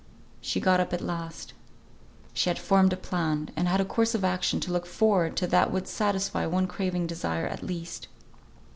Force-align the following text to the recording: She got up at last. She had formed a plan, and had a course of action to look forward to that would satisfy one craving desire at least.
She 0.41 0.59
got 0.59 0.79
up 0.79 0.93
at 0.93 1.01
last. 1.01 1.53
She 2.33 2.49
had 2.49 2.57
formed 2.57 2.91
a 2.91 2.97
plan, 2.97 3.51
and 3.55 3.67
had 3.67 3.79
a 3.79 3.85
course 3.85 4.15
of 4.15 4.25
action 4.25 4.59
to 4.61 4.71
look 4.71 4.87
forward 4.87 5.37
to 5.37 5.45
that 5.45 5.71
would 5.71 5.87
satisfy 5.87 6.47
one 6.47 6.65
craving 6.65 7.05
desire 7.05 7.45
at 7.45 7.61
least. 7.61 8.07